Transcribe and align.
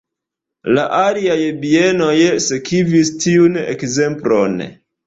La 0.77 0.85
aliaj 0.99 1.35
bienoj 1.65 2.09
sekvis 2.49 3.17
tiun 3.27 3.63
ekzemplon. 3.69 4.63